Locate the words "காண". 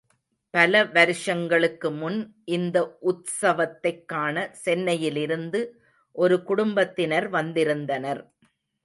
4.05-4.49